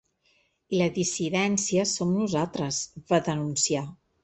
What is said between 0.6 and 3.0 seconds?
I la dissidència som nosaltres,